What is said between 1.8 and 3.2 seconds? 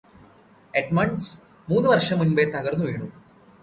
വര്ഷം മുൻപേ തകര്ന്നു വീണു